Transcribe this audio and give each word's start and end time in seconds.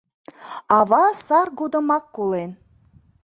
Ава 0.77 1.05
сар 1.25 1.47
годымак 1.59 2.05
колен. 2.15 2.51